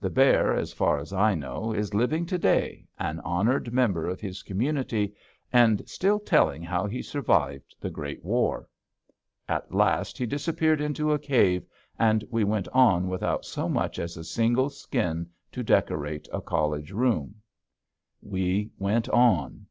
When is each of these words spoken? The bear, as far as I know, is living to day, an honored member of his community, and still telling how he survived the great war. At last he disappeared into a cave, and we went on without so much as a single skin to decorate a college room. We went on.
The 0.00 0.08
bear, 0.08 0.54
as 0.54 0.72
far 0.72 0.96
as 0.98 1.12
I 1.12 1.34
know, 1.34 1.70
is 1.70 1.92
living 1.92 2.24
to 2.28 2.38
day, 2.38 2.86
an 2.98 3.20
honored 3.20 3.74
member 3.74 4.08
of 4.08 4.22
his 4.22 4.42
community, 4.42 5.14
and 5.52 5.86
still 5.86 6.18
telling 6.18 6.62
how 6.62 6.86
he 6.86 7.02
survived 7.02 7.74
the 7.78 7.90
great 7.90 8.24
war. 8.24 8.70
At 9.46 9.74
last 9.74 10.16
he 10.16 10.24
disappeared 10.24 10.80
into 10.80 11.12
a 11.12 11.18
cave, 11.18 11.62
and 11.98 12.24
we 12.30 12.42
went 12.42 12.68
on 12.68 13.06
without 13.08 13.44
so 13.44 13.68
much 13.68 13.98
as 13.98 14.16
a 14.16 14.24
single 14.24 14.70
skin 14.70 15.28
to 15.52 15.62
decorate 15.62 16.26
a 16.32 16.40
college 16.40 16.90
room. 16.90 17.34
We 18.22 18.70
went 18.78 19.10
on. 19.10 19.66